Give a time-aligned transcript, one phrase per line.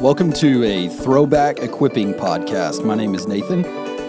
[0.00, 2.82] Welcome to a throwback equipping podcast.
[2.82, 3.66] My name is Nathan,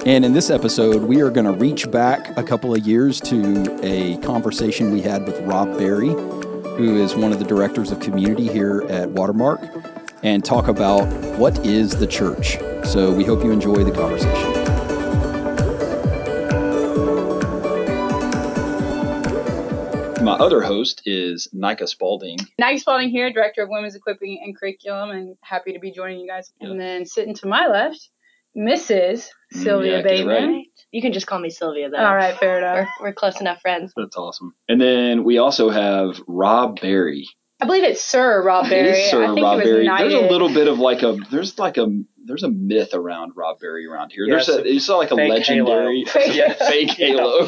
[0.07, 3.77] and in this episode, we are going to reach back a couple of years to
[3.83, 8.47] a conversation we had with Rob Barry, who is one of the directors of community
[8.47, 9.59] here at Watermark,
[10.23, 11.05] and talk about
[11.37, 12.57] what is the church.
[12.85, 14.50] So we hope you enjoy the conversation.
[20.21, 22.37] My other host is Nika Spaulding.
[22.59, 26.27] Nika Spaulding here, Director of Women's Equipping and Curriculum, and happy to be joining you
[26.27, 26.51] guys.
[26.61, 26.69] Yeah.
[26.69, 28.09] And then sitting to my left,
[28.55, 29.29] Mrs.
[29.51, 30.53] Sylvia yeah, Bateman.
[30.53, 30.65] Right.
[30.91, 31.97] You can just call me Sylvia, though.
[31.97, 32.87] All right, fair enough.
[32.99, 33.93] We're, we're close enough friends.
[33.95, 34.53] That's awesome.
[34.69, 37.27] And then we also have Rob Barry.
[37.59, 38.89] I believe it's Sir Rob Barry.
[38.89, 39.87] It is Sir Rob Barry.
[39.87, 41.87] There's a little bit of like a there's like a
[42.25, 44.25] there's a myth around Rob Barry around here.
[44.25, 46.25] Yes, there's a it's like a legendary halo.
[46.33, 47.47] yeah, fake halo.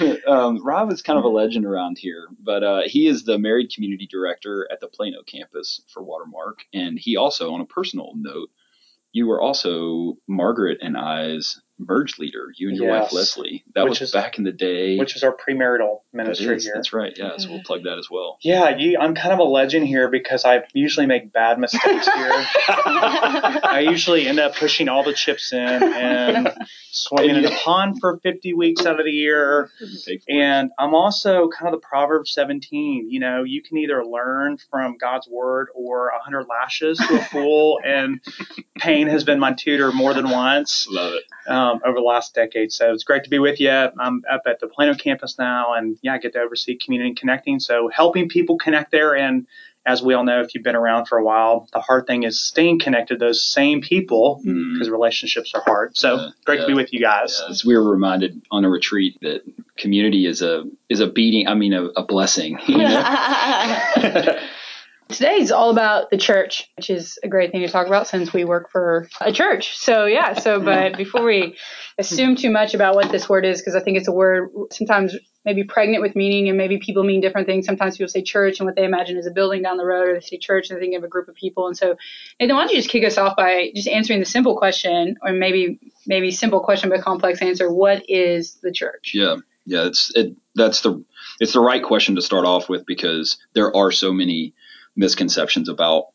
[0.26, 3.70] um, Rob is kind of a legend around here, but uh, he is the married
[3.74, 8.50] community director at the Plano campus for Watermark, and he also, on a personal note,
[9.12, 13.04] you were also Margaret and I's merge leader, you and your yes.
[13.04, 13.64] wife Leslie.
[13.74, 14.98] That which was is, back in the day.
[14.98, 16.72] Which is our premarital ministry that is, here.
[16.74, 17.12] That's right.
[17.16, 18.38] Yeah, so we'll plug that as well.
[18.42, 22.30] Yeah, you, I'm kind of a legend here because I usually make bad mistakes here.
[22.68, 26.52] I usually end up pushing all the chips in and
[26.90, 29.70] swimming in the pond for 50 weeks out of the year.
[30.28, 33.10] And I'm also kind of the Proverbs 17.
[33.10, 37.80] You know, you can either learn from God's word or 100 lashes to a fool.
[37.84, 38.20] and
[38.78, 40.86] pain has been my tutor more than once.
[40.90, 41.24] Love it.
[41.46, 42.72] Um, over the last decade.
[42.72, 43.70] So it's great to be with you.
[43.70, 47.60] I'm up at the Plano campus now, and yeah, I get to oversee community connecting.
[47.60, 49.16] So helping people connect there.
[49.16, 49.46] And
[49.86, 52.40] as we all know, if you've been around for a while, the hard thing is
[52.40, 54.92] staying connected to those same people because mm.
[54.92, 55.96] relationships are hard.
[55.96, 56.66] So yeah, great yeah.
[56.66, 57.40] to be with you guys.
[57.48, 59.42] Yeah, we were reminded on a retreat that
[59.78, 61.48] community is a is a beating.
[61.48, 62.58] I mean, a, a blessing.
[62.72, 64.38] You know?
[65.08, 68.32] Today is all about the church, which is a great thing to talk about since
[68.32, 69.76] we work for a church.
[69.76, 71.56] So, yeah, so, but before we
[71.98, 75.14] assume too much about what this word is, because I think it's a word sometimes
[75.44, 77.66] maybe pregnant with meaning and maybe people mean different things.
[77.66, 80.14] Sometimes people say church and what they imagine is a building down the road, or
[80.14, 81.66] they say church and they think of a group of people.
[81.66, 81.96] And so,
[82.38, 85.32] Nathan, why don't you just kick us off by just answering the simple question, or
[85.32, 89.12] maybe maybe simple question but complex answer: What is the church?
[89.14, 89.36] Yeah,
[89.66, 90.36] yeah, it's it.
[90.54, 91.04] That's the
[91.40, 94.54] it's the right question to start off with because there are so many
[94.94, 96.06] misconceptions about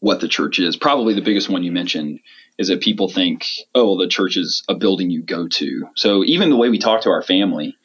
[0.00, 0.76] what the church is.
[0.76, 2.20] Probably the biggest one you mentioned
[2.58, 5.86] is that people think, oh, well, the church is a building you go to.
[5.94, 7.76] So even the way we talk to our family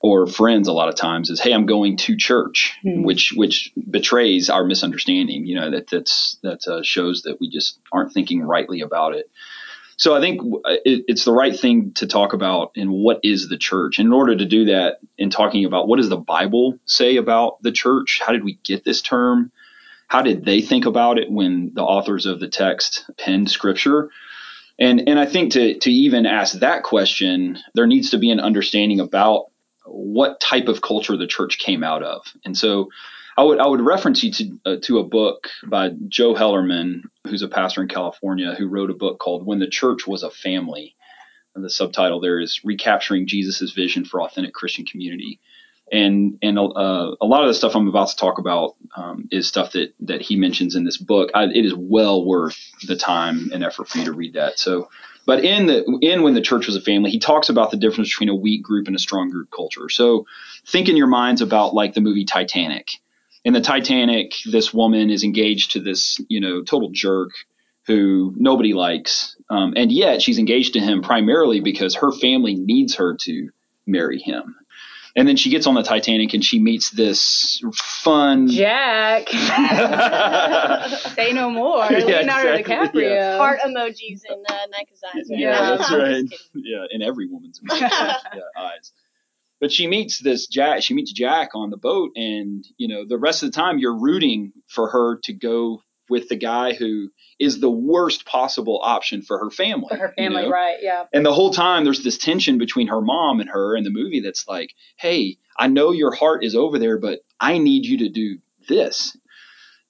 [0.00, 3.02] or friends a lot of times is, hey, I'm going to church, mm-hmm.
[3.02, 5.46] which which betrays our misunderstanding.
[5.46, 9.30] You know that that's that uh, shows that we just aren't thinking rightly about it.
[9.96, 13.58] So I think it, it's the right thing to talk about and what is the
[13.58, 13.98] church.
[13.98, 17.62] And in order to do that, in talking about what does the Bible say about
[17.62, 19.52] the church, how did we get this term?
[20.10, 24.10] how did they think about it when the authors of the text penned scripture?
[24.76, 28.40] And and I think to to even ask that question, there needs to be an
[28.40, 29.49] understanding about
[29.90, 32.26] what type of culture the church came out of.
[32.44, 32.88] And so
[33.36, 37.42] I would I would reference you to uh, to a book by Joe Hellerman, who's
[37.42, 40.94] a pastor in California, who wrote a book called When the Church Was a Family.
[41.54, 45.40] And the subtitle there is Recapturing Jesus' Vision for Authentic Christian Community
[45.92, 49.48] and and uh, a lot of the stuff I'm about to talk about um, is
[49.48, 51.30] stuff that that he mentions in this book.
[51.34, 54.58] I, it is well worth the time and effort for you to read that.
[54.58, 54.88] So,
[55.26, 58.10] but in the in when the church was a family, he talks about the difference
[58.10, 59.88] between a weak group and a strong group culture.
[59.88, 60.26] So,
[60.66, 62.90] think in your minds about like the movie Titanic.
[63.42, 67.30] In the Titanic, this woman is engaged to this you know total jerk
[67.86, 72.96] who nobody likes, um, and yet she's engaged to him primarily because her family needs
[72.96, 73.50] her to
[73.86, 74.54] marry him
[75.16, 79.28] and then she gets on the Titanic and she meets this fun Jack.
[81.14, 81.86] Say no more.
[81.90, 83.10] Yeah, Leonardo exactly, DiCaprio.
[83.10, 83.36] Yeah.
[83.38, 85.28] Heart emojis in uh, Nika's eyes.
[85.30, 85.38] Right?
[85.38, 86.24] Yeah, that's right.
[86.54, 88.16] Yeah, in every woman's yeah,
[88.56, 88.92] eyes.
[89.60, 90.82] But she meets this Jack.
[90.82, 93.98] She meets Jack on the boat, and you know the rest of the time you're
[93.98, 99.38] rooting for her to go with the guy who is the worst possible option for
[99.38, 99.88] her family.
[99.88, 100.52] For her family, you know?
[100.52, 100.76] right?
[100.82, 101.04] Yeah.
[101.12, 104.20] And the whole time there's this tension between her mom and her in the movie
[104.20, 108.08] that's like, hey, I know your heart is over there, but I need you to
[108.08, 109.16] do this.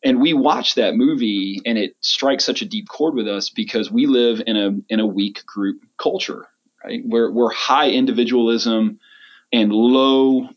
[0.03, 3.91] And we watch that movie and it strikes such a deep chord with us because
[3.91, 6.47] we live in a in a weak group culture,
[6.83, 7.03] right?
[7.05, 8.99] Where we're high individualism
[9.53, 10.49] and low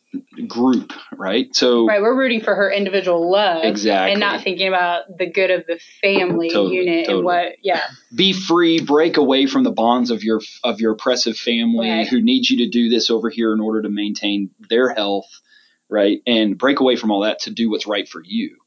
[0.47, 1.53] group, right?
[1.55, 5.51] So right, we're rooting for her individual love, exactly, and not thinking about the good
[5.51, 7.17] of the family totally, unit totally.
[7.17, 7.81] and what, yeah.
[8.13, 12.07] Be free, break away from the bonds of your of your oppressive family right.
[12.07, 15.29] who needs you to do this over here in order to maintain their health,
[15.89, 16.21] right?
[16.27, 18.57] And break away from all that to do what's right for you.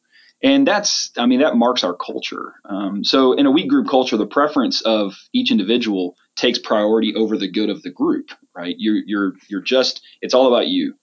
[0.43, 2.55] And that's I mean that marks our culture.
[2.65, 7.37] Um, so in a weak group culture, the preference of each individual takes priority over
[7.37, 8.31] the good of the group.
[8.55, 8.75] Right?
[8.79, 10.95] You're you're you're just it's all about you.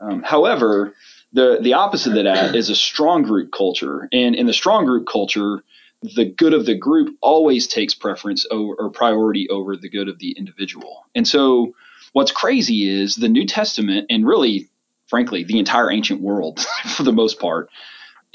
[0.00, 0.94] Um, however,
[1.32, 5.06] the the opposite of that is a strong group culture, and in the strong group
[5.06, 5.62] culture,
[6.02, 10.18] the good of the group always takes preference over, or priority over the good of
[10.18, 11.06] the individual.
[11.14, 11.74] And so,
[12.12, 14.68] what's crazy is the New Testament, and really,
[15.08, 16.60] frankly, the entire ancient world,
[16.96, 17.70] for the most part,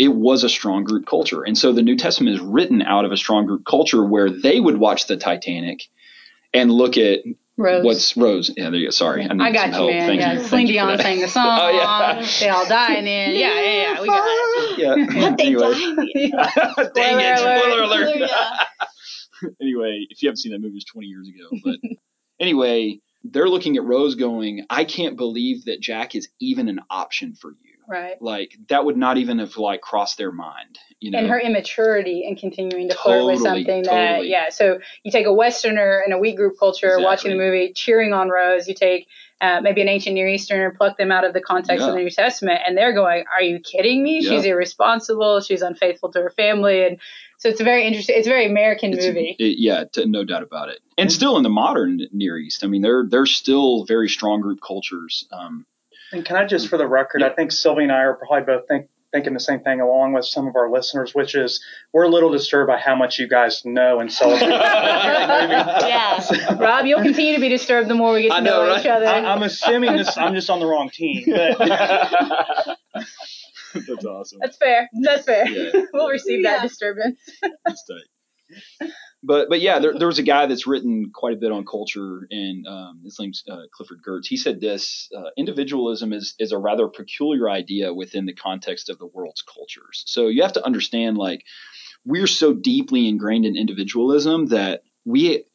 [0.01, 1.43] it was a strong group culture.
[1.43, 4.59] And so, the New Testament is written out of a strong group culture where they
[4.59, 5.89] would watch the Titanic
[6.55, 7.19] and look at
[7.55, 7.85] Rose.
[7.85, 8.51] What's Rose?
[8.57, 8.89] Yeah, there you go.
[8.89, 9.91] Sorry, I, I got you, help.
[9.91, 10.07] man.
[10.07, 10.39] Thank yeah, you.
[10.39, 11.45] Celine Dion sang the song.
[11.61, 12.27] Oh, yeah.
[12.39, 14.77] They all die, and then yeah, yeah, yeah, we got it.
[14.79, 15.35] Yeah.
[15.37, 16.31] They anyway.
[16.31, 16.91] died.
[16.95, 17.37] Dang it!
[17.37, 18.15] Spoiler Spoiler alert.
[18.15, 18.29] alert.
[19.61, 21.59] Anyway, if you haven't seen that movie, it was 20 years ago.
[21.63, 21.75] But
[22.39, 27.35] anyway, they're looking at Rose going, I can't believe that Jack is even an option
[27.35, 27.70] for you.
[27.91, 28.21] Right.
[28.21, 30.79] Like that would not even have like crossed their mind.
[31.03, 31.17] You know.
[31.17, 35.25] and her immaturity and continuing to flirt with Totally, something that yeah so you take
[35.25, 39.07] a westerner in a weak group culture watching the movie cheering on rose you take
[39.41, 41.87] uh, maybe an ancient near easterner pluck them out of the context Yeah.
[41.87, 46.11] of the new testament and they're going are you kidding me she's irresponsible she's unfaithful
[46.11, 46.99] to her family and
[47.39, 50.23] so it's a very interesting it's a very american It's- movie it- yeah, t- no
[50.23, 50.81] doubt about it.
[50.99, 54.59] And still in the modern Near East, I mean, they're they're still very strong group
[54.61, 55.25] cultures.
[55.31, 55.65] Um,
[56.11, 58.67] And can I just, for the record, I think Sylvie and I are probably both
[58.67, 61.63] think, thinking the same thing, along with some of our listeners, which is
[61.93, 64.49] we're a little disturbed by how much you guys know and celebrate.
[64.49, 66.55] Yeah.
[66.59, 68.85] rob you'll continue to be disturbed the more we get to I know, know, each
[68.85, 70.17] other I, I'm assuming this.
[70.17, 71.23] I'm just on the wrong team.
[71.27, 71.57] But
[73.73, 74.39] That's awesome.
[74.41, 75.81] that's fair that's fair Yeah.
[75.93, 77.17] we'll receive that disturbance
[77.65, 78.89] That's tight.
[79.23, 82.27] But but yeah, there, there was a guy that's written quite a bit on culture,
[82.31, 84.27] and um, his name's uh, Clifford Geertz.
[84.27, 88.97] He said this: uh, individualism is is a rather peculiar idea within the context of
[88.97, 90.03] the world's cultures.
[90.07, 91.43] So you have to understand, like,
[92.03, 95.45] we're so deeply ingrained in individualism that we.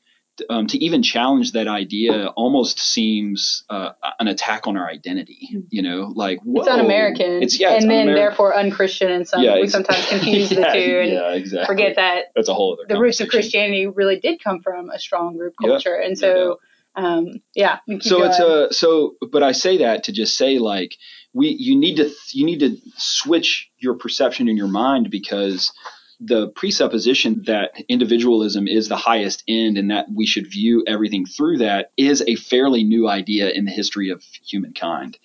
[0.50, 5.62] Um, to even challenge that idea almost seems uh, an attack on our identity.
[5.70, 6.56] You know, like Hmm.
[6.56, 6.72] it's whoa.
[6.74, 8.22] un-american It's yeah, it's and then un-American.
[8.24, 11.66] therefore unchristian and some Yeah, we sometimes confuse the two and yeah, exactly.
[11.66, 12.84] forget that That's a whole other.
[12.92, 13.28] the roots of.
[13.28, 16.58] Christianity really did come from a strong group Yeah, culture, and so
[16.96, 17.78] um, yeah.
[18.00, 20.96] so it's a so but i say that to just say like
[21.34, 25.72] we you need to you need to switch your perception in your mind because
[26.20, 31.58] the presupposition that individualism is the highest end and that we should view everything through
[31.58, 35.18] that is a fairly new idea in the history of humankind.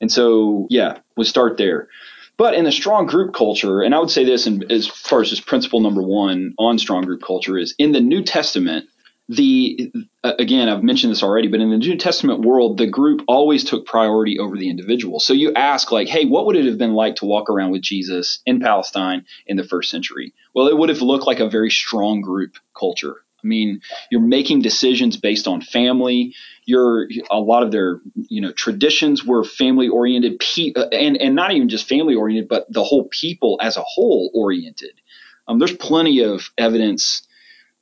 [0.00, 1.88] And so yeah we'll start there.
[2.36, 5.30] But in a strong group culture and i would say this in, as far as
[5.30, 8.88] just principle number one on strong group culture is in the new testament
[9.28, 9.92] the
[10.24, 13.62] uh, again i've mentioned this already but in the new testament world the group always
[13.62, 15.20] took priority over the individual.
[15.20, 17.82] So you ask like hey what would it have been like to walk around with
[17.82, 20.32] jesus in palestine in the first century?
[20.54, 23.16] Well it would have looked like a very strong group culture.
[23.44, 26.34] I mean you're making decisions based on family.
[26.64, 31.34] You're a lot of their you know traditions were family oriented pe- uh, and and
[31.34, 35.00] not even just family oriented but the whole people as a whole oriented.
[35.46, 37.27] Um, there's plenty of evidence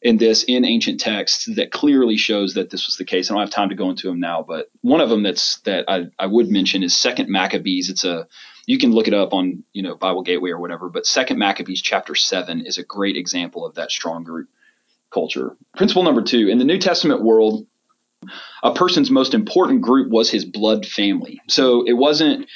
[0.03, 3.31] in this in ancient texts that clearly shows that this was the case.
[3.31, 5.85] I don't have time to go into them now, but one of them that's that
[5.89, 7.91] I, I would mention is Second Maccabees.
[7.91, 8.27] It's a
[8.67, 11.81] you can look it up on you know Bible Gateway or whatever, but Second Maccabees
[11.81, 14.49] chapter seven is a great example of that strong group
[15.11, 15.57] culture.
[15.77, 17.67] Principle number two in the New Testament world,
[18.63, 21.41] a person's most important group was his blood family.
[21.49, 22.49] So it wasn't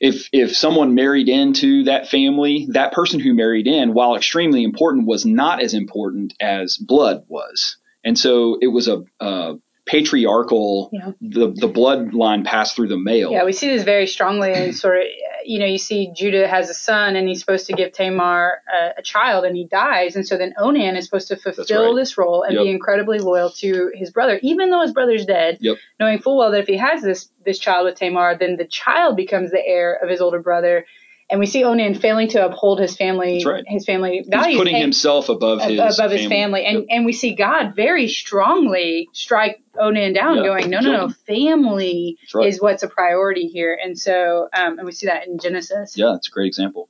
[0.00, 5.06] if if someone married into that family, that person who married in, while extremely important,
[5.06, 7.76] was not as important as blood was.
[8.02, 11.12] And so it was a, a patriarchal Yeah.
[11.20, 13.30] the the bloodline passed through the male.
[13.30, 15.04] Yeah, we see this very strongly in sort of,
[15.44, 18.98] you know, you see Judah has a son and he's supposed to give Tamar a,
[18.98, 20.16] a child and he dies.
[20.16, 21.96] And so then Onan is supposed to fulfill right.
[22.00, 22.62] this role and Yep.
[22.64, 25.76] be incredibly loyal to his brother, even though his brother's dead, Yep.
[25.98, 29.16] knowing full well that if he has this, this child with Tamar, then the child
[29.16, 30.84] becomes the heir of his older brother.
[31.30, 33.62] And we see Onan failing to uphold his family, right.
[33.66, 36.64] his family values, He's putting and- himself above his above his family.
[36.64, 36.86] And Yep.
[36.90, 42.18] and we see God very strongly strike Onan down, Yeah, going, no, no, no, family
[42.34, 42.48] right.
[42.48, 43.78] is what's a priority here.
[43.82, 45.96] And so, um, and we see that in Genesis.
[45.96, 46.88] Yeah, it's a great example.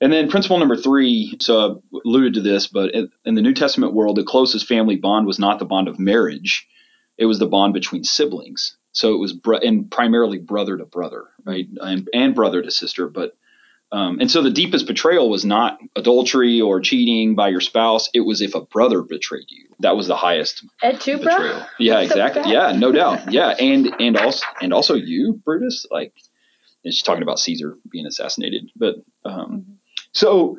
[0.00, 3.52] And then principle number three, so I alluded to this, but in, in the New
[3.52, 6.66] Testament world, the closest family bond was not the bond of marriage;
[7.18, 8.76] it was the bond between siblings.
[8.92, 13.08] So it was and primarily brother to brother, right, and, and brother to sister.
[13.08, 13.36] But
[13.92, 18.20] um, and so the deepest betrayal was not adultery or cheating by your spouse; it
[18.20, 19.66] was if a brother betrayed you.
[19.80, 21.26] That was the highest Ed too, bro.
[21.32, 21.66] betrayal.
[21.78, 22.42] Yeah, That's exactly.
[22.42, 22.50] bad.
[22.52, 23.32] yeah, no doubt.
[23.32, 25.86] Yeah, and and also and also you, Brutus.
[25.90, 26.12] Like,
[26.84, 29.78] and she's talking about Caesar being assassinated, but um,
[30.12, 30.58] So,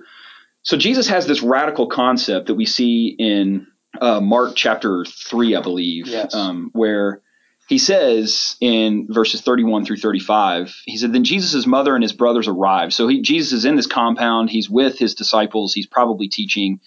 [0.64, 3.68] so Jesus has this radical concept that we see in
[4.00, 6.34] uh, Mark chapter three, I believe, Yes.
[6.34, 7.22] um, where
[7.70, 12.48] he says in verses 31 through 35, he said, Then Jesus' mother and his brothers
[12.48, 12.94] arrived.
[12.94, 14.50] So he, Jesus is in this compound.
[14.50, 15.76] He's with his disciples.
[15.76, 16.80] He's probably teaching.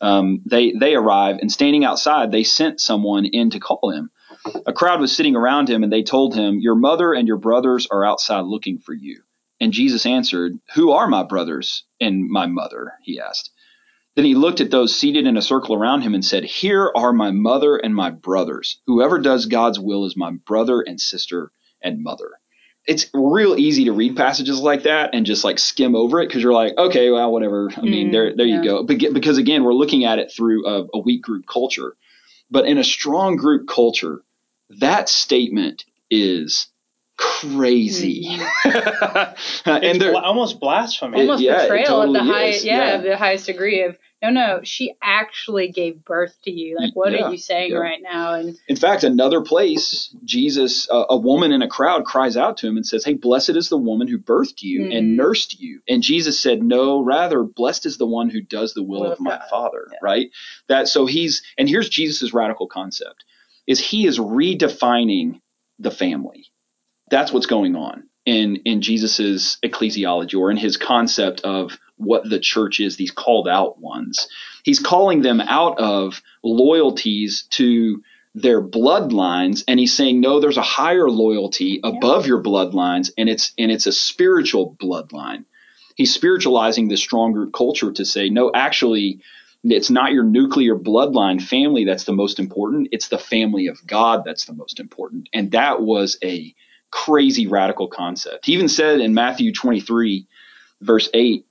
[0.00, 4.10] Um, they, they arrive, and standing outside, they sent someone in to call him.
[4.66, 7.86] A crowd was sitting around him, and they told him, Your mother and your brothers
[7.90, 9.20] are outside looking for you.
[9.60, 12.94] And Jesus answered, Who are my brothers and my mother?
[13.02, 13.50] He asked.
[14.16, 17.12] Then he looked at those seated in a circle around him and said, Here are
[17.12, 18.80] my mother and my brothers.
[18.86, 21.52] Whoever does God's will is my brother and sister
[21.82, 22.30] and mother.
[22.86, 26.42] It's real easy to read passages like that and just like skim over it because
[26.42, 27.70] you're like, okay, well, whatever.
[27.76, 28.62] I mean, Mm, there, there yeah.
[28.62, 28.82] you go.
[28.84, 31.96] Because again, we're looking at it through a, a weak group culture.
[32.50, 34.22] But in a strong group culture,
[34.80, 36.68] that statement is
[37.20, 38.38] crazy.
[38.64, 41.18] It's and there, bla- almost blasphemy.
[41.18, 42.94] It- almost yeah, it betrayal of the highest yeah, yeah.
[42.96, 47.12] of the highest degree of no no she actually gave birth to you like what
[47.12, 47.78] Yeah, are you saying yeah.
[47.78, 52.36] right now and In fact, another place, Jesus, uh, a woman in a crowd cries
[52.36, 55.16] out to him and says, Hey, blessed is the woman who birthed you and Mhm.
[55.16, 55.80] nursed you.
[55.88, 59.12] And Jesus said, No, rather, blessed is the one who does the will Will of
[59.12, 59.98] of my Father, Yeah.
[60.02, 60.30] right?
[60.68, 63.24] That so he's, and here's jesus's radical concept
[63.66, 65.40] is he is redefining
[65.78, 66.46] the family.
[67.10, 72.38] That's what's going on in in Jesus's ecclesiology or in his concept of what the
[72.38, 74.28] church is, these called out ones.
[74.64, 78.02] He's calling them out of loyalties to
[78.34, 83.52] their bloodlines and he's saying no there's a higher loyalty above your bloodlines and it's
[83.58, 85.44] and it's a spiritual bloodline.
[85.96, 89.20] He's spiritualizing this stronger culture to say no actually
[89.64, 94.22] it's not your nuclear bloodline family that's the most important it's the family of god
[94.24, 95.28] that's the most important.
[95.32, 96.54] And that was a
[96.90, 98.46] crazy radical concept.
[98.46, 100.26] He even said in matthew 23
[100.80, 101.46] verse 8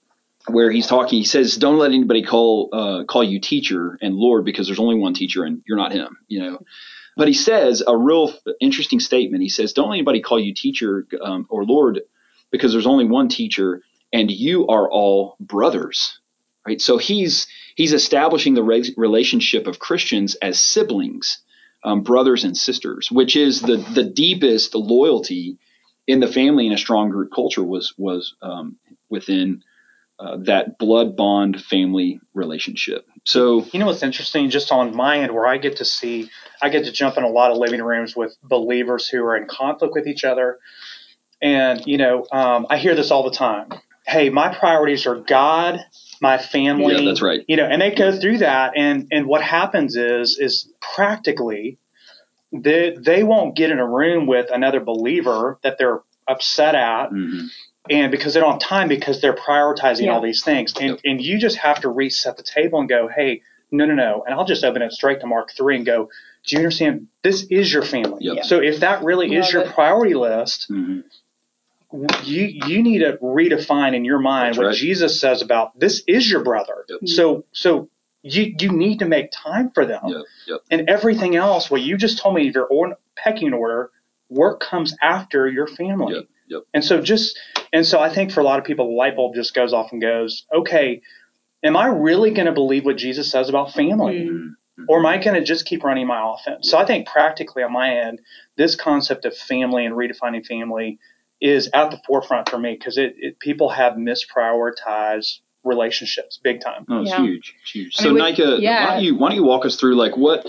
[0.47, 4.45] where he's talking he says don't let anybody call uh, call you teacher and lord
[4.45, 6.59] because there's only one teacher and you're not him you know.
[7.17, 9.43] But he says a real interesting statement.
[9.43, 12.01] He says don't let anybody call you teacher um, or lord
[12.51, 13.81] because there's only one teacher
[14.13, 16.19] and you are all brothers
[16.65, 16.81] right?
[16.81, 21.39] So he's he's establishing the re- relationship of christians as siblings
[21.83, 25.57] um, brothers and sisters which is the the deepest loyalty
[26.07, 28.77] in the family in a strong group culture was was um,
[29.09, 29.63] within
[30.19, 35.33] uh, that blood bond family relationship so You know what's interesting, just on my end,
[35.33, 36.29] where I get to see,
[36.61, 39.47] I get to jump in a lot of living rooms with believers who are in
[39.47, 40.57] conflict with each other.
[41.41, 43.69] And, you know, um, I hear this all the time.
[44.05, 45.79] Hey, my priorities are God,
[46.21, 46.95] my family.
[46.95, 47.43] Yeah, that's right.
[47.47, 48.73] You know, and they go through that.
[48.75, 51.77] And, and what happens is, is practically
[52.51, 57.47] they, they won't get in a room with another believer that they're upset at mhm.
[57.89, 60.13] and because they don't have time because they're prioritizing Yeah.
[60.13, 60.99] all these things and, Yep.
[61.05, 64.35] and you just have to reset the table and go hey no no no and
[64.35, 66.09] i'll just open it straight to mark 3 and go
[66.45, 68.45] do you understand this is your family Yep.
[68.45, 69.73] so if that really is your it.
[69.73, 71.03] priority list Mhm.
[72.23, 74.75] You you need to redefine in your mind That's what right.
[74.75, 76.99] jesus says about this is your brother Yep.
[77.05, 77.89] so so
[78.21, 80.59] you you need to make time for them Yep, yep.
[80.69, 83.89] and everything else what you just told me your or, pecking order
[84.29, 86.61] work comes after your family Yep, yep.
[86.73, 87.39] and so just
[87.73, 89.91] and so I think for a lot of people the light bulb just goes off
[89.91, 91.01] and goes, okay,
[91.63, 94.27] am I really going to believe what Jesus says about family?
[94.29, 94.51] Mm.
[94.87, 96.71] Or am I going to just keep running my offense?
[96.71, 98.21] So I think practically on my end,
[98.55, 100.97] this concept of family and redefining family
[101.41, 106.85] is at the forefront for me because it, it people have misprioritized relationships big time.
[106.89, 107.21] Oh, it's Yeah.
[107.21, 107.95] huge, it's huge.
[107.99, 108.85] I so, mean, we- Nika, yeah.
[108.87, 110.47] why don't you why don't you walk us through like what,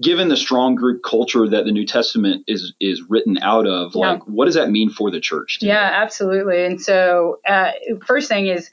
[0.00, 4.12] given the strong group culture that the New Testament is is written out of, Yeah.
[4.12, 5.58] like what does that mean for the church?
[5.58, 5.72] today?
[5.72, 6.64] Yeah, absolutely.
[6.64, 7.72] And so, uh,
[8.06, 8.70] first thing is,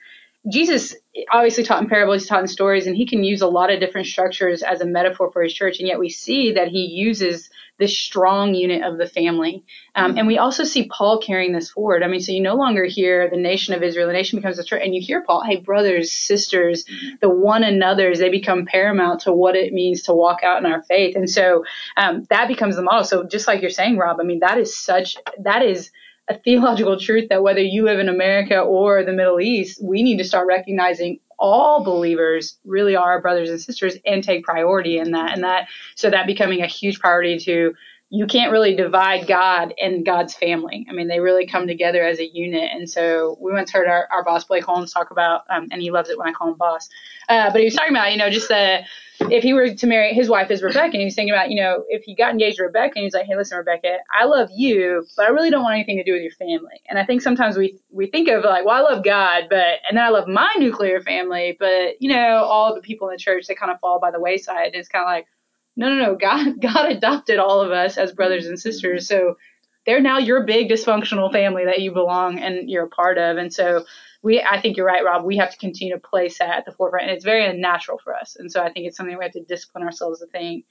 [0.49, 0.95] Jesus
[1.31, 3.79] obviously taught in parables, he taught in stories, and he can use a lot of
[3.79, 5.79] different structures as a metaphor for his church.
[5.79, 9.63] And yet, we see that he uses this strong unit of the family.
[9.95, 12.03] Um, and we also see Paul carrying this forward.
[12.03, 14.65] I mean, so you no longer hear the nation of Israel, the nation becomes the
[14.65, 16.85] church, and you hear Paul, hey, brothers, sisters,
[17.21, 20.83] the one another's, they become paramount to what it means to walk out in our
[20.83, 21.15] faith.
[21.15, 21.63] And so
[21.95, 23.03] um, that becomes the model.
[23.05, 25.89] So just like you're saying, Rob, I mean, that is such, that is
[26.29, 30.17] a theological truth that whether you live in America or the Middle East, we need
[30.17, 35.33] to start recognizing all believers really are brothers and sisters and take priority in that
[35.33, 37.73] and that so that becoming a huge priority to
[38.11, 40.87] you can't really divide God and God's family.
[40.89, 42.71] I mean, they really come together as a unit.
[42.73, 45.91] And so we once heard our, our boss, Blake Holmes, talk about, um, and he
[45.91, 46.89] loves it when I call him boss,
[47.27, 50.27] uh, but he was talking about, you know, just if he were to marry his
[50.27, 52.63] wife is Rebecca, and he was thinking about, you know, if he got engaged to
[52.63, 55.75] Rebecca, and he's like, hey, listen, Rebecca, I love you, but I really don't want
[55.75, 56.81] anything to do with your family.
[56.89, 59.97] And I think sometimes we we think of like, well, I love God, but and
[59.97, 63.45] then I love my nuclear family, but you know, all the people in the church
[63.47, 64.67] they kind of fall by the wayside.
[64.67, 65.27] And it's kind of like,
[65.75, 69.37] no, no, no, God God adopted all of us as brothers and sisters, so
[69.85, 73.53] they're now your big dysfunctional family that you belong and you're a part of, and
[73.53, 73.85] so
[74.21, 75.25] we I think you're right, Rob.
[75.25, 78.15] We have to continue to place that at the forefront, and it's very unnatural for
[78.15, 78.35] us.
[78.35, 80.65] And so I think it's something we have to discipline ourselves to think.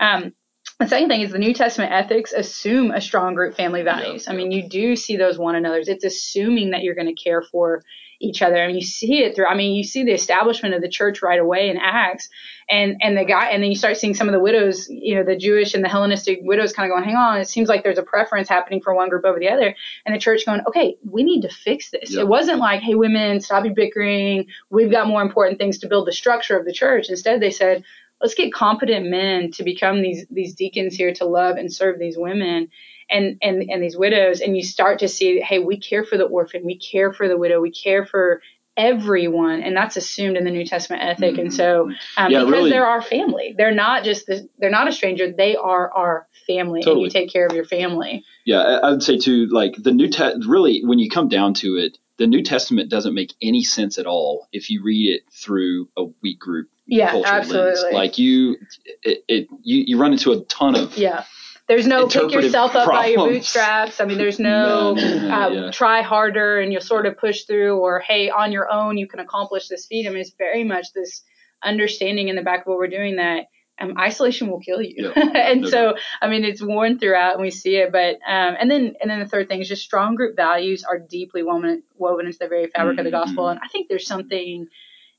[0.00, 0.32] Um,
[0.80, 4.26] the second thing is the New Testament ethics assume a strong group family values.
[4.28, 5.88] I mean, you do see those one another's.
[5.88, 7.82] It's assuming that you're going to care for
[8.20, 8.62] each other.
[8.62, 9.46] I mean, you see it through.
[9.46, 12.28] I mean, you see the establishment of the church right away in Acts,
[12.68, 15.24] and and the guy, and then you start seeing some of the widows, you know,
[15.24, 17.98] the Jewish and the Hellenistic widows, kind of going, hang on, it seems like there's
[17.98, 19.74] a preference happening for one group over the other,
[20.06, 22.12] and the church going, okay, we need to fix this.
[22.12, 22.22] Yep.
[22.22, 24.46] It wasn't like, hey, women, stop your bickering.
[24.70, 27.10] We've got more important things to build the structure of the church.
[27.10, 27.84] Instead, they said,
[28.24, 32.16] let's get competent men to become these these deacons here to love and serve these
[32.16, 32.68] women
[33.10, 34.40] and and and these widows.
[34.40, 36.64] And you start to see hey we care for the orphan.
[36.64, 37.60] We care for the widow.
[37.60, 38.40] We care for
[38.78, 39.62] everyone.
[39.62, 41.32] And that's assumed in the new testament ethic.
[41.32, 41.40] Mm-hmm.
[41.40, 43.54] and so um, yeah, because really, they're our family.
[43.56, 45.30] They're not just the, they're not a stranger.
[45.30, 46.80] They are our family.
[46.82, 47.04] Totally.
[47.04, 48.24] and you take care of your family.
[48.46, 51.76] Yeah i would say too like the new test really when you come down to
[51.76, 55.88] it the new testament doesn't make any sense at all if you read it through
[55.96, 57.94] a weak group yeah absolutely lens.
[57.94, 58.56] like you
[59.02, 61.24] it, it you, you run into a ton of yeah
[61.66, 62.98] there's no pick yourself up problems.
[62.98, 63.98] by your bootstraps.
[63.98, 65.70] I mean, there's no, no, no, no um, yeah.
[65.70, 69.20] try harder and you'll sort of push through, or hey, on your own you can
[69.20, 70.06] accomplish this feat.
[70.06, 71.22] I mean, it's very much this
[71.62, 73.46] understanding in the back of what we're doing that
[73.80, 75.12] um, isolation will kill you.
[75.16, 77.90] Yeah, and so, I mean, it's worn throughout, and we see it.
[77.90, 80.98] But um, and then and then the third thing is just strong group values are
[80.98, 83.06] deeply woven woven into the very fabric mm-hmm.
[83.06, 83.26] of the mm-hmm.
[83.26, 83.48] gospel.
[83.48, 84.68] And I think there's something,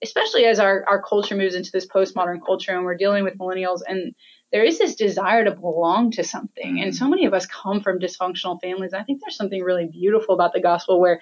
[0.05, 3.81] especially as our our culture moves into this postmodern culture, and we're dealing with millennials
[3.87, 4.15] and
[4.51, 6.79] there is this desire to belong to something.
[6.79, 8.93] And so many of us come from dysfunctional families.
[8.93, 11.19] I think there's something really beautiful about the gospel where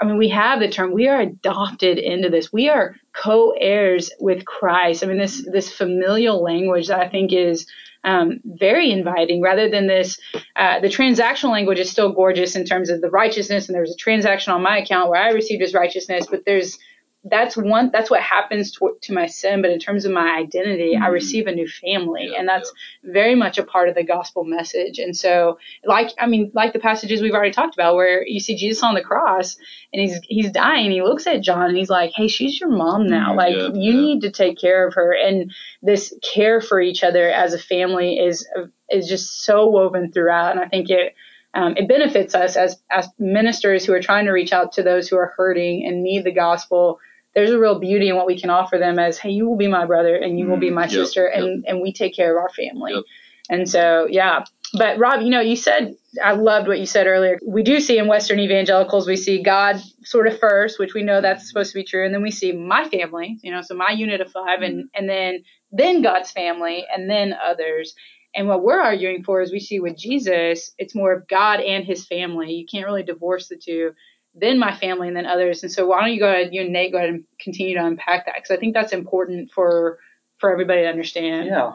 [0.00, 2.50] I mean, we have the term, we are adopted into this.
[2.50, 5.04] We are co-heirs with Christ.
[5.04, 7.66] I mean, this, this familial language that I think is,
[8.02, 10.18] um, very inviting rather than this,
[10.56, 13.96] uh, the transactional language is still gorgeous in terms of the righteousness and there's a
[13.96, 16.78] transaction on my account where I received his righteousness, but there's,
[17.24, 20.94] that's one that's what happens to, to my sin but in terms of my identity
[20.94, 21.02] mm-hmm.
[21.02, 23.12] i receive a new family yeah, and that's yeah.
[23.12, 26.78] very much a part of the gospel message and so like i mean like the
[26.78, 29.58] passages we've already talked about where you see jesus on the cross
[29.92, 33.06] and he's he's dying he looks at john and he's like hey she's your mom
[33.06, 35.52] now like yeah, you need to take care of her and
[35.82, 38.48] this care for each other as a family is
[38.88, 41.14] is just so woven throughout and i think it
[41.52, 45.08] um, it benefits us as as ministers who are trying to reach out to those
[45.08, 46.98] who are hurting and need the gospel
[47.34, 49.68] there's a real beauty in what we can offer them as, hey, you will be
[49.68, 51.64] my brother and you will be my mm, yep, sister, and yep.
[51.66, 52.92] and we take care of our family.
[52.94, 53.04] Yep.
[53.48, 54.44] And so, yeah.
[54.74, 57.38] But Rob, you know, you said I loved what you said earlier.
[57.46, 61.20] We do see in Western evangelicals, we see God sort of first, which we know
[61.20, 63.90] that's supposed to be true, and then we see my family, you know, so my
[63.90, 67.94] unit of 5 and and then then God's family, and then others.
[68.34, 71.84] And what we're arguing for is we see with Jesus, it's more of God and
[71.84, 72.52] His family.
[72.52, 73.92] You can't really divorce the two
[74.34, 75.62] then my family, and then others.
[75.62, 77.84] And so why don't you go ahead, you and Nate, go ahead and continue to
[77.84, 79.98] unpack that because I think that's important for
[80.38, 81.46] for everybody to understand.
[81.46, 81.72] Yeah,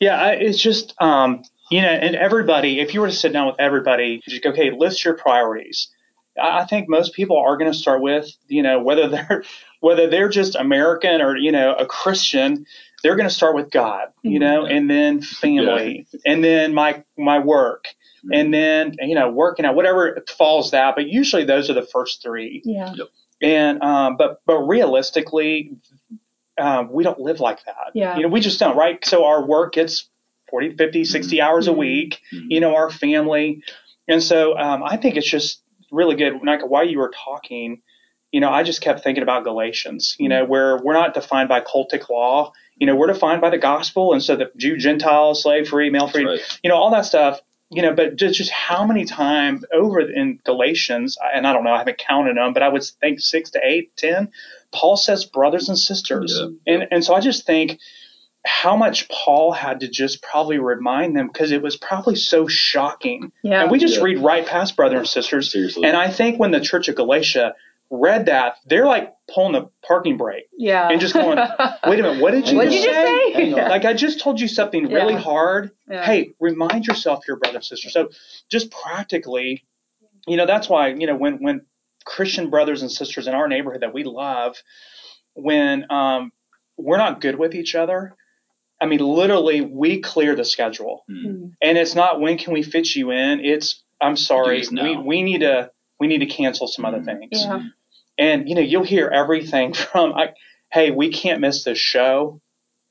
[0.00, 0.20] yeah.
[0.20, 3.56] I, it's just um, you know, and everybody, if you were to sit down with
[3.58, 5.88] everybody, just go, okay, list your priorities.
[6.40, 9.44] I think most people are going to start with, you know, whether they're
[9.80, 12.66] whether they're just American or you know a Christian,
[13.02, 14.76] they're going to start with God, you know, mm-hmm.
[14.76, 16.32] and then family, yeah.
[16.32, 17.88] and then my my work,
[18.32, 20.94] and then you know working out whatever falls that.
[20.94, 22.62] But usually those are the first three.
[22.64, 22.92] Yeah.
[22.94, 23.08] Yep.
[23.42, 25.76] And um, but but realistically,
[26.58, 27.92] um, we don't live like that.
[27.94, 28.16] Yeah.
[28.16, 29.04] You know, we just don't, right?
[29.04, 30.08] So our work gets
[30.50, 31.46] 40, 50, 60 mm-hmm.
[31.46, 32.20] hours a week.
[32.32, 32.46] Mm-hmm.
[32.50, 33.62] You know, our family,
[34.08, 36.34] and so um, I think it's just really good.
[36.44, 37.82] Like while you were talking,
[38.32, 40.16] you know, I just kept thinking about Galatians.
[40.18, 40.50] You know, mm-hmm.
[40.50, 42.52] where we're not defined by cultic law.
[42.76, 46.08] You know, we're defined by the gospel, and so the Jew, Gentile, slave free, male
[46.08, 46.58] free, right.
[46.62, 50.38] you know, all that stuff you know, but just, just how many times over in
[50.44, 53.60] Galatians, and I don't know, I haven't counted them, but I would think six to
[53.64, 54.30] eight, ten,
[54.72, 56.38] Paul says brothers and sisters.
[56.38, 56.74] Yeah.
[56.74, 57.80] And, and so I just think
[58.46, 63.32] how much Paul had to just probably remind them because it was probably so shocking.
[63.42, 63.62] Yeah.
[63.62, 64.02] And we just yeah.
[64.02, 65.50] read right past brothers and sisters.
[65.50, 65.84] Seriously.
[65.84, 67.54] And I think when the church of Galatia
[67.90, 70.88] read that, they're like pulling the parking brake Yeah.
[70.88, 71.38] and just going,
[71.86, 73.32] wait a minute, what did you, What did you just say?
[73.32, 73.68] Hang on.
[73.70, 75.70] Like I just told you something really hard.
[75.88, 76.04] Yeah.
[76.04, 77.90] Hey, remind yourself, your brother and sister.
[77.90, 78.08] So
[78.50, 79.64] just practically,
[80.26, 81.62] you know, that's why you know when when
[82.04, 84.56] Christian brothers and sisters in our neighborhood that we love,
[85.34, 86.32] when um,
[86.76, 88.14] we're not good with each other.
[88.80, 91.52] I mean, literally, we clear the schedule, Mm.
[91.62, 93.40] and it's not when can we fit you in.
[93.44, 95.70] It's I'm sorry, It is we we need to
[96.00, 97.04] we need to cancel some other Mhm.
[97.20, 97.28] things.
[97.44, 97.62] Yeah.
[98.18, 100.30] And you know, you'll hear everything from, I,
[100.72, 102.40] "Hey, we can't miss this show,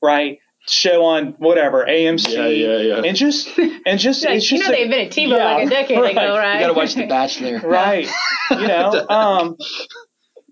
[0.02, 0.38] right?
[0.66, 3.02] Show on whatever AMC." Yeah, yeah, yeah.
[3.04, 5.66] And just and just Like, it's you just know a- they invented TiVo yeah, like
[5.66, 6.12] a decade right.
[6.12, 6.54] ago, right?
[6.54, 7.58] You got to watch The Bachelor.
[7.60, 8.08] right.
[8.50, 9.56] you know, um,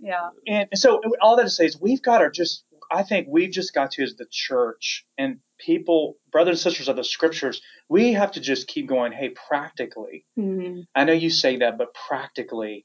[0.01, 0.29] yeah.
[0.47, 2.65] and so all that to say is we've got to just.
[2.95, 6.97] I think we've just got to as the church and people, brothers and sisters of
[6.97, 9.13] the scriptures, we have to just keep going.
[9.13, 10.87] Hey, practically, Mhm.
[10.95, 12.85] I know you say that, but practically,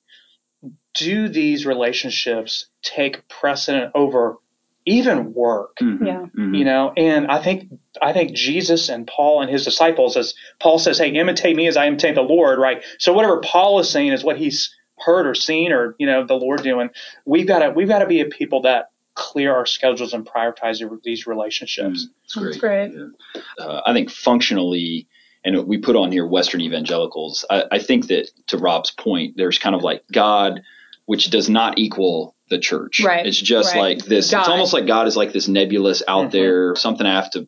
[0.93, 4.37] do these relationships take precedent over
[4.85, 5.77] even work?
[5.81, 6.05] Mhm.
[6.05, 6.25] Yeah.
[6.37, 6.57] Mhm.
[6.57, 7.67] You know, and I think
[8.01, 11.77] I think Jesus and Paul and his disciples, as Paul says, "Hey, imitate me as
[11.77, 12.83] I imitate the Lord." Right.
[12.99, 16.35] So whatever Paul is saying is what he's heard or seen, or you know, the
[16.35, 16.89] Lord doing.
[17.25, 20.80] We've got to we've got to be a people that clear our schedules and prioritize
[21.03, 22.08] these relationships.
[22.23, 22.91] It's That's great.
[22.91, 23.12] great.
[23.36, 23.41] Yeah.
[23.65, 25.08] Uh, I think functionally,
[25.43, 27.43] and we put on here Western evangelicals.
[27.49, 30.62] I, I think that to Rob's point, there's kind of like God,
[31.06, 33.01] which does not equal the church.
[33.03, 33.97] Right, It's just right.
[33.97, 34.30] like this.
[34.32, 34.39] God.
[34.41, 36.32] It's almost like God is like this nebulous out Mhm.
[36.32, 37.47] there, something I have to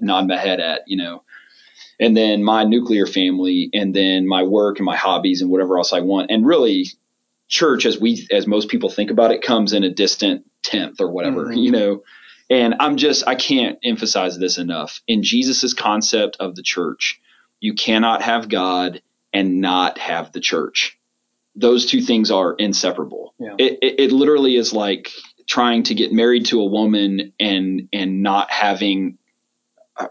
[0.00, 1.24] nod my head at, you know.
[1.98, 5.92] And then my nuclear family, and then my work and my hobbies and whatever else
[5.92, 6.30] I want.
[6.30, 6.86] And really,
[7.50, 11.10] church, as we as most people think about it, comes in a distant tenth or
[11.10, 11.62] whatever, Mhm.
[11.62, 12.02] you know.
[12.48, 15.02] And I'm just I can't emphasize this enough.
[15.06, 17.20] In Jesus's concept of the church,
[17.60, 20.98] you cannot have God and not have the church.
[21.54, 23.34] Those two things are inseparable.
[23.38, 23.54] Yeah.
[23.58, 25.10] It, it it literally is like
[25.46, 29.18] trying to get married to a woman and and not having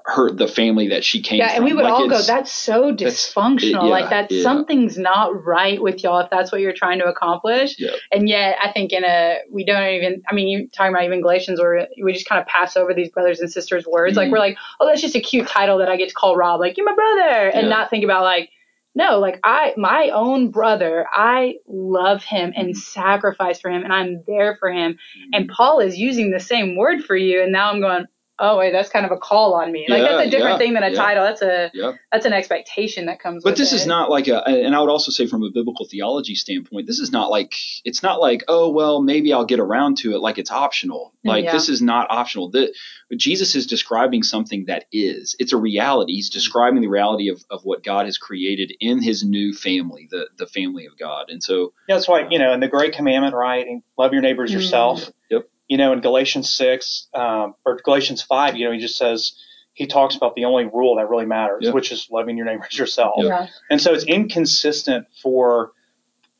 [0.06, 1.47] her the family that she came from.
[1.47, 1.56] Yeah, from.
[1.58, 3.62] and we would Like, all go, that's so that's- dysfunctional.
[3.62, 4.43] it- yeah, like that yeah.
[4.43, 7.75] something's not right with y'all if that's what you're trying to accomplish.
[7.80, 7.91] Yeah.
[8.12, 11.21] And yet I think in a we don't even I mean you talking about even
[11.21, 14.15] Galatians where we just kind of pass over these brothers and sisters words.
[14.17, 14.32] Like Mhm.
[14.32, 16.78] we're like, oh that's just a cute title that I get to call Rob, like,
[16.78, 18.49] you're my brother and not think about like
[18.95, 22.78] no, like I my own brother, I love him and Mm-hmm.
[22.80, 24.97] sacrifice for him and I'm there for him.
[25.32, 28.08] And Paul is using the same word for you and now I'm going,
[28.41, 29.86] Oh wait, that's kind of a call on me.
[29.89, 30.95] Like Yeah, that's a different yeah, thing than a yeah.
[30.95, 31.23] title.
[31.23, 31.91] That's a Yeah.
[32.12, 33.78] that's an expectation that comes But with this it.
[33.78, 36.99] is not like a, and I would also say from a biblical theology standpoint, this
[36.99, 40.38] is not like, it's not like, oh, well, maybe I'll get around to it like
[40.38, 41.13] it's optional.
[41.23, 41.52] Like, Yeah.
[41.52, 42.49] this is not optional.
[42.49, 42.73] The,
[43.17, 46.13] Jesus is describing something that is, it's a reality.
[46.13, 50.28] He's describing the reality of, of what God has created in his new family, the,
[50.38, 51.30] the family of God.
[51.30, 53.65] And so, Yeah, that's why you know, in the Great Commandment, right?
[53.67, 54.56] And love your neighbors Mhm.
[54.56, 55.10] yourself.
[55.30, 55.49] Yep.
[55.70, 59.34] You know, in Galatians six um, or Galatians five, you know, he just says
[59.74, 61.74] he talks about the only rule that really matters, Yep.
[61.74, 63.14] which is loving your neighbors yourself.
[63.20, 63.48] yeah.
[63.70, 65.72] And so it's inconsistent for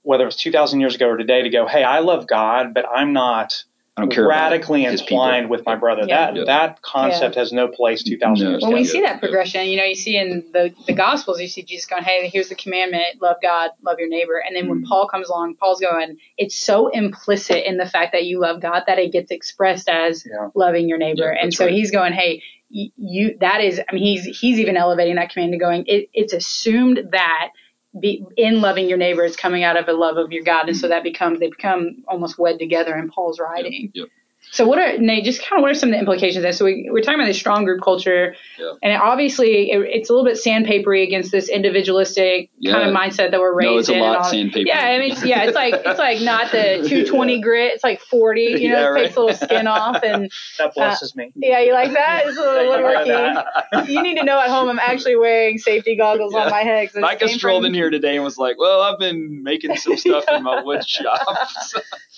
[0.02, 3.13] whether it's 2,000 years ago or today to go, hey, I love God, but I'm
[3.13, 3.63] not
[3.99, 6.03] I don't care radically his entwined with my brother.
[6.07, 6.31] Yeah.
[6.31, 6.43] That Yeah.
[6.45, 8.51] that concept has no place 2,000 No.
[8.51, 11.47] years When we see that progression, you know, you see in the, the Gospels, you
[11.47, 14.38] see Jesus going, hey, here's the commandment, love God, love your neighbor.
[14.38, 14.88] And then when Mhm.
[14.88, 18.83] Paul comes along, Paul's going, it's so implicit in the fact that you love God
[18.88, 20.49] that it gets expressed as Yeah.
[20.55, 21.33] loving your neighbor.
[21.35, 21.73] Yeah, and so right.
[21.73, 25.57] he's going, hey, you, that is, I mean, he's, he's even elevating that command to
[25.57, 27.49] going, it, it's assumed that
[27.97, 30.67] be, in loving your neighbor, it's coming out of a love of your God.
[30.67, 30.91] And so mm-hmm.
[30.91, 33.91] that becomes, they become almost wed together in Paul's writing.
[33.93, 34.08] Yep.
[34.51, 35.23] So what are Nate?
[35.23, 36.51] Just kind of what are some of the implications there?
[36.53, 38.71] So we, we're talking about this strong group culture, Yeah.
[38.81, 43.39] and obviously it, it's a little bit sandpapery against this individualistic kind of mindset that
[43.39, 43.99] we're raised No, it's a in.
[43.99, 44.23] lot and all.
[44.31, 44.67] sandpaper.
[44.67, 47.73] Yeah, I mean, it's, yeah, it's like it's like not the 220 grit.
[47.75, 48.41] It's like 40.
[48.41, 51.31] You know, Yeah, it takes a little skin off, and That uh, blesses me.
[51.35, 52.23] yeah, you like that?
[52.25, 52.73] It's a little
[53.69, 56.49] Thank you for You need to know at home I'm actually wearing safety goggles on
[56.49, 56.88] my head.
[56.88, 59.43] 'cause it Micah came strolled from- in here today and was like, "Well, I've been
[59.43, 61.19] making some stuff in my wood shop."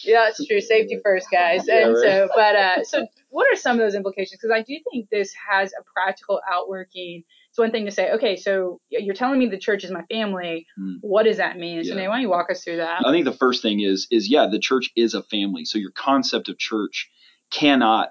[0.03, 0.61] Yeah, it's true.
[0.61, 1.65] Safety first, guys.
[1.67, 2.01] Yeah, and right.
[2.03, 4.39] so, but uh, so what are some of those implications?
[4.41, 7.23] Because I do think this has a practical outworking.
[7.49, 10.65] It's one thing to say, okay, so you're telling me the church is my family.
[10.77, 10.95] Hmm.
[11.01, 11.83] What does that mean?
[11.83, 13.03] So, Nate, why don't you walk us through that?
[13.05, 15.65] I think the first thing is is yeah, the church is a family.
[15.65, 17.09] So your concept of church
[17.51, 18.09] cannot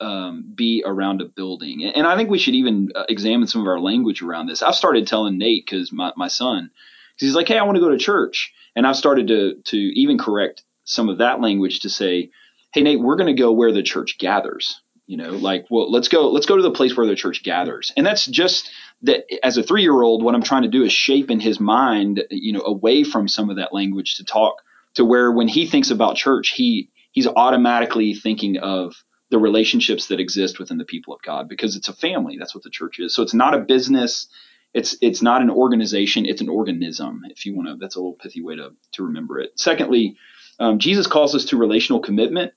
[0.00, 1.84] um, be around a building.
[1.84, 4.62] And I think we should even uh, examine some of our language around this.
[4.62, 6.70] I've started telling Nate because my, my son,
[7.14, 9.76] because he's like, hey, I want to go to church, and I've started to to
[9.76, 12.30] even correct some of that language to say,
[12.72, 14.80] hey, Nate, we're going to go where the church gathers.
[15.06, 17.92] You know, like, well, let's go, let's go to the place where the church gathers.
[17.96, 18.70] And that's just
[19.02, 21.58] that as a three year old, what I'm trying to do is shape in his
[21.58, 24.56] mind, you know, away from some of that language to talk
[24.94, 30.20] to where when he thinks about church, he he's automatically thinking of the relationships that
[30.20, 32.36] exist within the people of God because it's a family.
[32.38, 33.14] That's what the church is.
[33.14, 34.28] So it's not a business.
[34.74, 36.26] It's it's not an organization.
[36.26, 37.22] It's an organism.
[37.30, 39.52] If you want to, that's a little pithy way to to remember it.
[39.56, 40.16] Secondly,
[40.58, 42.52] um, Jesus calls us to relational commitment,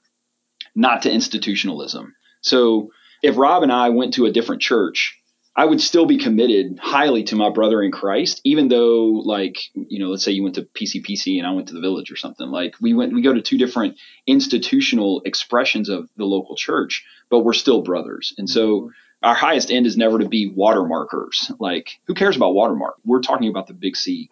[0.75, 2.15] not to institutionalism.
[2.41, 5.17] So if Rob and I went to a different church,
[5.55, 9.99] I would still be committed highly to my brother in Christ, even though, like, you
[9.99, 12.47] know, let's say you went to PCPC and I went to the village or something.
[12.47, 17.39] Like, we went, we go to two different institutional expressions of the local church, but
[17.39, 18.33] we're still brothers.
[18.37, 18.87] And so, mm-hmm.
[19.23, 21.51] our highest end is never to be watermarkers.
[21.59, 22.95] Like, who cares about watermark?
[23.03, 24.29] We're talking about the Big C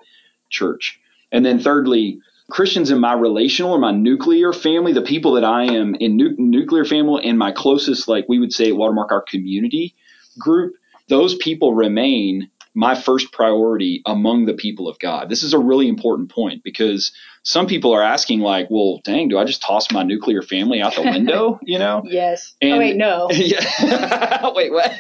[0.50, 1.02] church.
[1.34, 5.64] And then, thirdly, Christians in my relational or my nuclear family, the people that I
[5.66, 9.96] am in nu- nuclear family and my closest, like we would say, watermark our community
[10.38, 10.74] group
[11.10, 15.28] those people remain my first priority among the people of God.
[15.28, 17.12] This is a really important point because
[17.44, 20.96] some people are asking, like, well, dang, do I just toss my nuclear family out
[20.96, 21.60] the window?
[21.70, 22.04] You know?
[22.06, 22.54] Yes.
[22.62, 23.28] And- oh wait, no.
[23.32, 24.52] yeah.
[24.54, 24.92] Wait, what?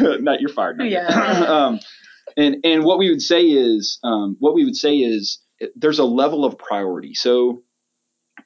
[0.00, 0.78] Not you're fired.
[0.78, 1.06] Not Yeah.
[1.08, 1.80] um,
[2.36, 5.38] and and what we would say is, um, what we would say is,
[5.76, 7.14] there's a level of priority.
[7.14, 7.62] So,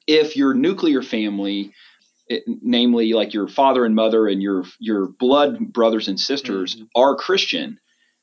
[0.07, 1.73] if your nuclear family
[2.27, 6.87] it, namely like your father and mother and your your blood brothers and sisters Mhm.
[6.95, 7.79] are Christian,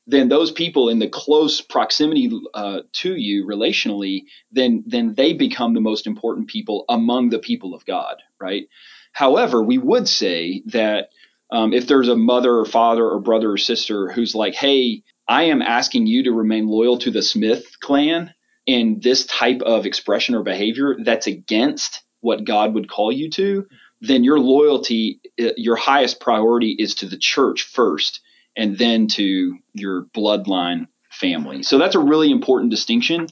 [0.07, 5.73] then those people in the close proximity uh, to you relationally, then then they become
[5.73, 8.67] the most important people among the people of God, right?
[9.13, 11.09] However, we would say that
[11.51, 15.43] um, if there's a mother or father or brother or sister who's like, "Hey, I
[15.43, 18.33] am asking you to remain loyal to the Smith clan,"
[18.65, 23.67] in this type of expression or behavior that's against what God would call you to,
[24.01, 28.21] then your loyalty, uh, your highest priority is to the church first
[28.55, 31.63] and then to your bloodline family.
[31.63, 33.27] So that's a really important distinction.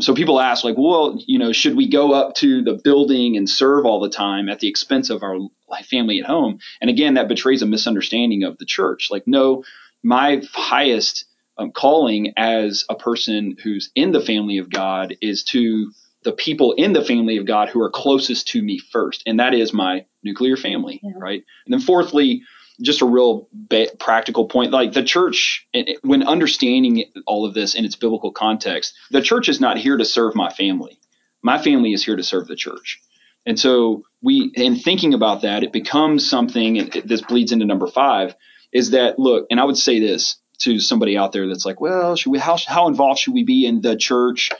[0.00, 3.48] So people ask, like, well, you know, should we go up to the building and
[3.48, 5.38] serve all the time at the expense of our
[5.88, 6.58] family at home?
[6.80, 9.08] And again, that betrays a misunderstanding of the church.
[9.10, 9.62] Like, no,
[10.02, 11.26] my highest
[11.58, 15.90] um, calling as a person who's in the family of God is to
[16.24, 19.54] the people in the family of God who are closest to me first, and that
[19.54, 21.10] is my nuclear family, Yeah.
[21.16, 21.44] right?
[21.66, 22.42] And then fourthly,
[22.82, 27.74] just a real ba- practical point, like the church, it- when understanding all of this
[27.74, 30.98] in its biblical context, the church is not here to serve my family.
[31.42, 33.00] My family is here to serve the church.
[33.46, 37.66] And so we, in thinking about that, it becomes something, and it- this bleeds into
[37.66, 38.34] number five,
[38.72, 42.16] is that look, and I would say this to somebody out there that's like, well,
[42.16, 44.50] should we, how, how involved should we be in the church?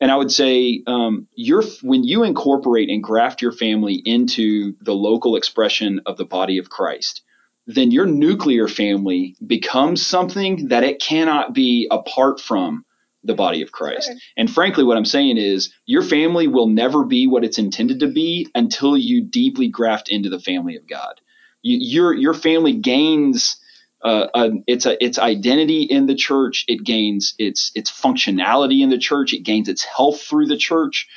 [0.00, 4.94] And I would say, um, you're, when you incorporate and graft your family into the
[4.94, 7.22] local expression of the body of Christ,
[7.66, 12.84] then your nuclear family becomes something that it cannot be apart from
[13.24, 14.08] the body of Christ.
[14.08, 14.18] Right.
[14.36, 18.08] And frankly, what I'm saying is your family will never be what it's intended to
[18.08, 21.20] be until you deeply graft into the family of God.
[21.62, 23.56] You, your your family gains
[24.04, 26.64] uh, uh, its a, its identity in the church.
[26.68, 29.32] It gains its its functionality in the church.
[29.32, 31.08] It gains its health through the church.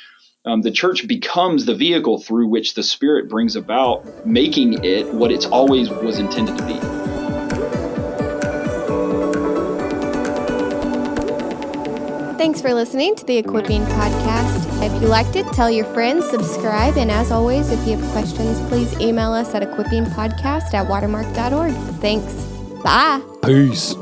[0.44, 5.32] Um, the church becomes the vehicle through which the Spirit brings about, making it what
[5.32, 6.78] it's always was intended to be.
[12.38, 14.86] Thanks for listening to the Equipping Podcast.
[14.86, 18.60] If you liked it, tell your friends, subscribe, and as always, if you have questions,
[18.68, 21.74] please email us at equippingpodcast at watermark.org.
[22.00, 22.55] Thanks.
[22.86, 23.20] Bye.
[23.42, 23.96] Peace.